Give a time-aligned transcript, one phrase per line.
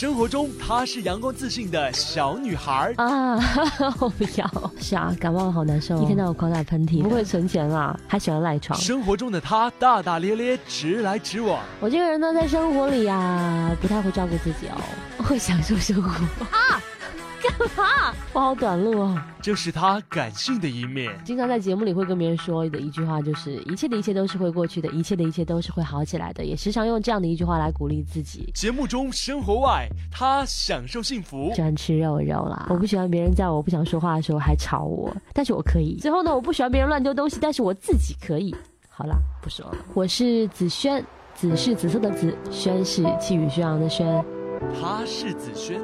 [0.00, 3.36] 生活中她是阳光自信的小女孩啊！
[4.00, 8.80] 我不要，是啊，感冒好难受，一天到晚狂打喷嚏，不会存钱啦，还喜欢赖床。
[8.80, 11.62] 生活中的她大大咧咧，直来直往。
[11.80, 16.08] 我这个人呢，在生活里啊，不太会照顾自己哦，会享受生活
[16.46, 16.80] 啊。
[17.60, 18.14] 干嘛？
[18.32, 19.22] 我好短路哦。
[19.42, 21.12] 这是他感性的一面。
[21.24, 26.44] 经常在节目里会跟别人说的一句话，就是一切的一切都是会过去的，一切的一切都是会好起来的。
[26.44, 28.50] 也时常用这样的一句话来鼓励自己。
[28.54, 31.52] 节目中生活外，他享受幸福。
[31.54, 32.66] 喜欢吃肉肉啦。
[32.70, 35.96] 我不喜欢别人在我不想说话的时候还吵我，但是我可以。
[36.00, 38.54] 最后呢，我不喜欢别人乱丢东西，但是我自己可以。
[38.88, 39.76] 好啦，不说了。
[39.94, 41.04] 我是子轩，
[41.34, 44.22] 紫是紫色的紫，轩是气宇轩昂的轩。
[44.78, 45.80] 他是紫萱。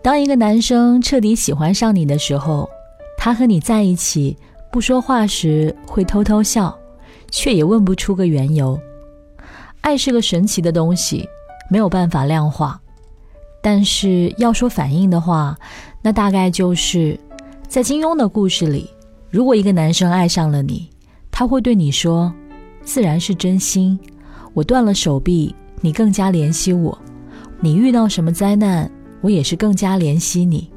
[0.00, 2.68] 当一个男生彻底喜欢上你的时候，
[3.16, 4.36] 他和你在一起
[4.70, 6.76] 不说话时会偷偷笑，
[7.30, 8.78] 却也问不出个缘由。
[9.80, 11.28] 爱是个神奇的东西，
[11.70, 12.80] 没有办法量化。
[13.60, 15.58] 但是要说反应的话，
[16.00, 17.18] 那大概就是
[17.66, 18.88] 在金庸的故事里，
[19.30, 20.88] 如果一个男生爱上了你，
[21.30, 22.32] 他会对你说
[22.82, 23.98] ：“自然是真心。
[24.54, 26.96] 我断了手臂，你更加怜惜我。
[27.60, 30.70] 你遇到什么灾难？”我也是更加怜惜你。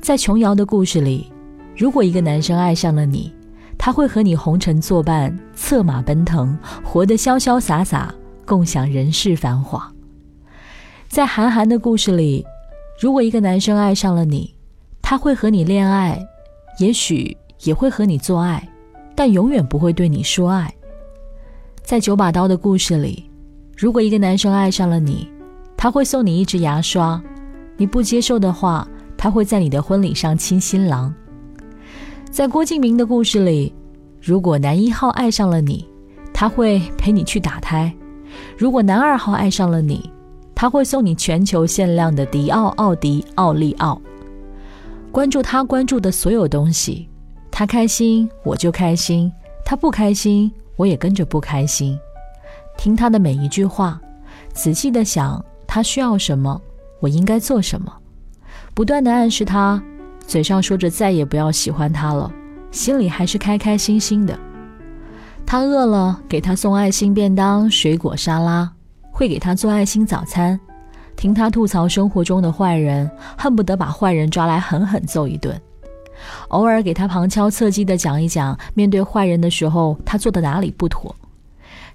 [0.00, 1.30] 在琼瑶的故事里，
[1.76, 3.32] 如果一个男生爱上了你，
[3.76, 8.14] 他会和你红尘作伴，策马奔腾，活得潇潇洒洒，
[8.46, 9.92] 共享人世繁华。
[11.08, 12.44] 在韩寒的故事里，
[13.00, 14.54] 如果一个男生爱上了你，
[15.02, 16.18] 他会和你恋爱，
[16.78, 18.66] 也许也会和你做爱，
[19.14, 20.72] 但永远不会对你说爱。
[21.82, 23.28] 在九把刀的故事里，
[23.76, 25.28] 如果一个男生爱上了你，
[25.76, 27.20] 他会送你一支牙刷。
[27.80, 28.86] 你不接受的话，
[29.16, 31.10] 他会在你的婚礼上亲新郎。
[32.30, 33.74] 在郭敬明的故事里，
[34.20, 35.88] 如果男一号爱上了你，
[36.30, 37.90] 他会陪你去打胎；
[38.58, 40.12] 如果男二号爱上了你，
[40.54, 43.98] 他会送你全球限量的迪奥、奥迪、奥利奥。
[45.10, 47.08] 关注他关注的所有东西，
[47.50, 49.32] 他开心我就开心，
[49.64, 51.98] 他不开心我也跟着不开心。
[52.76, 53.98] 听他的每一句话，
[54.52, 56.60] 仔细的想他需要什么。
[57.00, 57.92] 我应该做什么？
[58.74, 59.82] 不断的暗示他，
[60.26, 62.30] 嘴上说着再也不要喜欢他了，
[62.70, 64.38] 心里还是开开心心的。
[65.44, 68.70] 他饿了，给他送爱心便当、水果沙拉，
[69.10, 70.58] 会给他做爱心早餐，
[71.16, 75.60] 听他吐槽生活中的坏人，恨不得把坏人抓来狠狠揍一顿。
[76.48, 81.14] 偶尔给他旁敲侧击的讲一讲，面对坏人的时候他做的哪里不妥。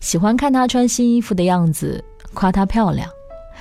[0.01, 3.07] 喜欢看他穿新衣服的样子，夸她漂亮。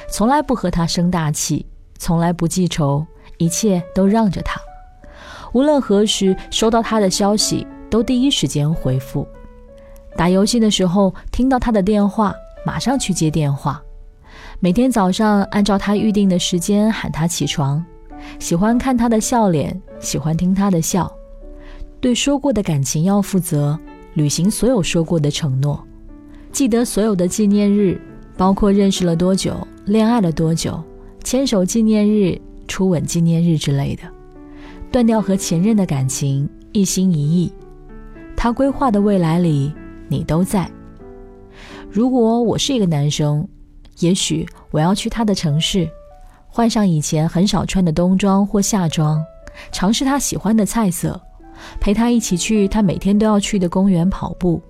[0.08, 1.66] 从来不和他生大气，
[1.98, 3.04] 从来不记仇，
[3.38, 4.60] 一切都让着他。
[5.52, 9.26] 无论何时收到他的消息，都第一时间回复。
[10.16, 12.34] 打游戏的时候听到他的电话，
[12.64, 13.82] 马上去接电话。
[14.60, 17.84] 每天早上按照他预定的时间喊他起床。
[18.38, 21.12] 喜欢看他的笑脸，喜欢听他的笑。
[22.00, 23.78] 对说过的感情要负责，
[24.14, 25.84] 履行所有说过的承诺。
[26.50, 28.00] 记得所有的纪念日，
[28.36, 29.56] 包括认识了多久。
[29.86, 30.82] 恋爱了多久？
[31.22, 34.02] 牵手纪念日、初吻纪念日之类的，
[34.90, 37.52] 断掉和前任的感情，一心一意。
[38.34, 39.74] 他规划的未来里，
[40.08, 40.70] 你都在。
[41.90, 43.46] 如果我是一个男生，
[43.98, 45.86] 也许我要去他的城市，
[46.48, 49.22] 换上以前很少穿的冬装或夏装，
[49.70, 51.20] 尝试他喜欢的菜色，
[51.78, 54.62] 陪他一起去他每天都要去的公园跑步，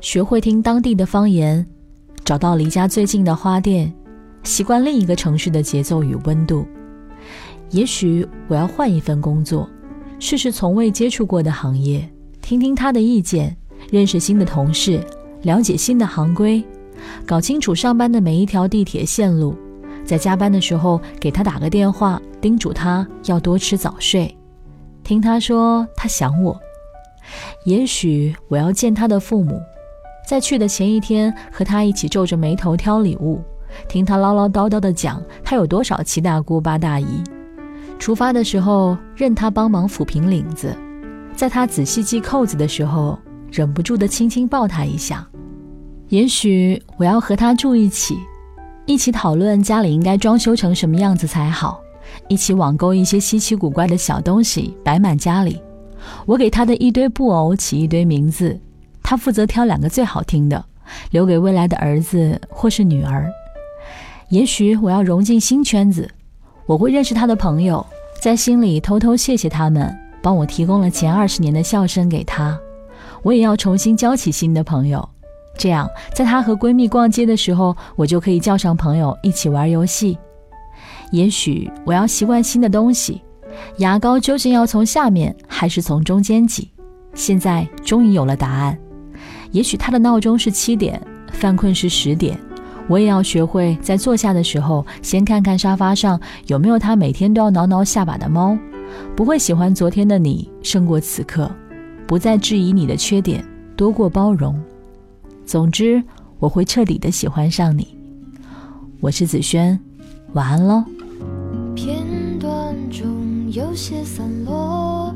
[0.00, 1.66] 学会听当地的方言，
[2.22, 3.90] 找到离家最近的花店。
[4.42, 6.66] 习惯另一个城市的节奏与温度，
[7.70, 9.68] 也许我要换一份工作，
[10.18, 12.08] 试试从未接触过的行业，
[12.40, 13.56] 听听他的意见，
[13.90, 15.00] 认识新的同事，
[15.42, 16.64] 了解新的行规，
[17.26, 19.54] 搞清楚上班的每一条地铁线路，
[20.04, 24.34] 在加班的时候给他打个电话，叮嘱他要多吃早睡，
[25.04, 26.58] 听他说他想我。
[27.66, 29.60] 也许我要见他的父母，
[30.26, 33.42] 在去的前一天和他一起皱着眉头挑礼物。
[33.86, 37.22] 听他唠唠叨叨的讲，他有多少七大姑八大姨。
[37.98, 40.74] 出发的时候，任他帮忙抚平领子，
[41.34, 43.18] 在他仔细系扣子的时候，
[43.50, 45.26] 忍不住的轻轻抱他一下。
[46.08, 48.16] 也许我要和他住一起，
[48.86, 51.80] 一起讨论家里应该装修成什么样子才好，
[52.28, 55.60] 一起网购一些稀奇古怪的小东西摆满家里。
[56.24, 58.58] 我给他的一堆布偶起一堆名字，
[59.02, 60.64] 他负责挑两个最好听的，
[61.10, 63.28] 留给未来的儿子或是女儿。
[64.30, 66.08] 也许我要融进新圈子，
[66.66, 67.84] 我会认识他的朋友，
[68.20, 72.58] 在心里偷偷谢谢他们，帮我提供了前二十年的笑声给他。
[73.22, 75.08] 我也要重新交起新的朋友，
[75.56, 80.18] 这样在她和闺蜜逛街的时候，我就可以叫上朋友一起玩游戏。
[81.10, 83.22] 也许我要习惯新的东西，
[83.78, 86.70] 牙膏究竟要从下面还是从中间挤？
[87.14, 88.78] 现在终于有了答案。
[89.52, 91.00] 也许他的闹钟是七点，
[91.32, 92.38] 犯困是十点，
[92.88, 98.58] 我也要学会在坐下的时候先看看沙发上有没有他每天都要挠挠下巴的猫。
[99.14, 101.50] 不会喜欢昨天的你胜过此刻。
[102.06, 103.44] 不再质疑你的缺点，
[103.76, 104.58] 多过包容。
[105.44, 106.02] 总之，
[106.38, 107.86] 我会彻底的喜欢上你。
[109.00, 109.78] 我是子轩，
[110.32, 110.82] 晚安喽。
[111.74, 111.98] 片
[112.40, 115.14] 段中有些散落，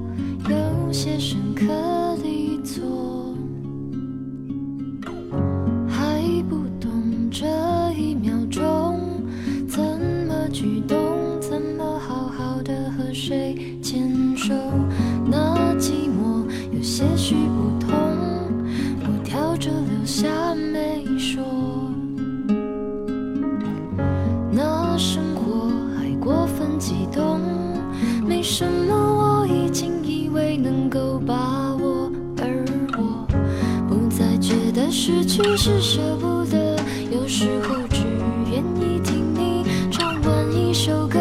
[0.49, 1.65] 有些深刻
[2.23, 2.83] 的错，
[20.05, 21.43] 下没说。
[24.51, 27.41] 那生活还过分激动，
[28.27, 32.65] 没什么我已经以为能够把握，而
[32.99, 33.27] 我
[33.89, 36.77] 不再觉得失去是舍不得，
[37.11, 38.05] 有时候只
[38.51, 41.19] 愿意听你唱完一首歌，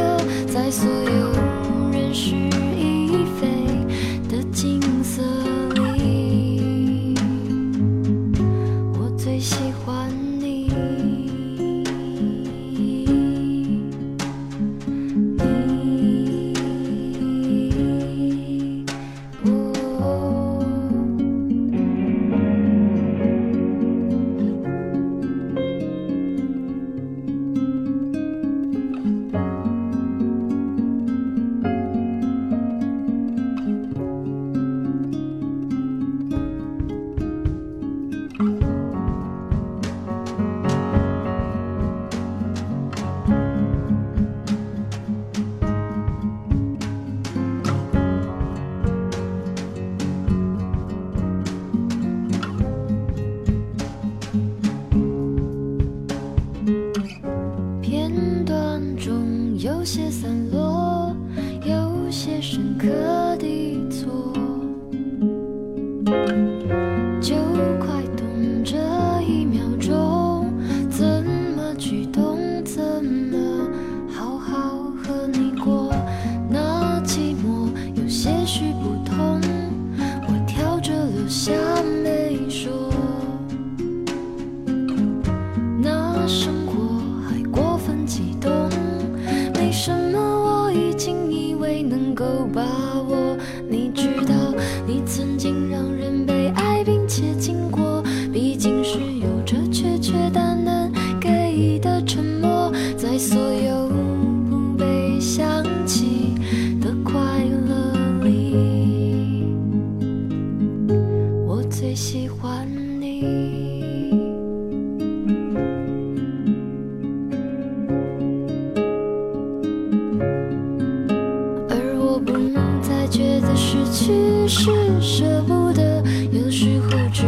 [123.92, 124.72] 其实
[125.02, 127.24] 舍不得，有时候只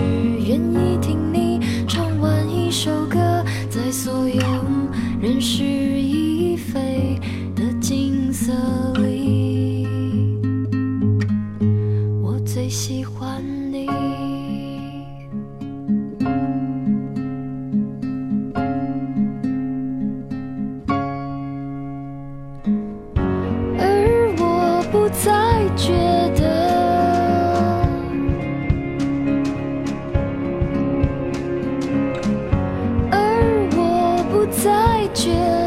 [0.48, 3.20] 愿意听你唱完一首歌，
[3.70, 4.42] 在所有
[5.22, 6.03] 人世。
[34.62, 35.63] 再见。